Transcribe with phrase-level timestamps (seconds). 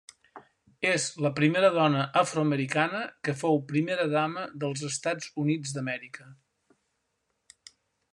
[0.91, 6.27] És la primera dona afroamericana que fou Primera dama dels Estats Units d'Amèrica.